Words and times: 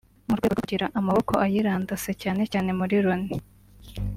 mu 0.27 0.33
rwego 0.37 0.53
rwo 0.53 0.61
kugira 0.63 0.85
amaboko 0.99 1.33
ayirandase 1.45 2.11
cyane 2.21 2.41
cyane 2.51 2.69
muri 2.79 2.95
Loni 3.05 3.29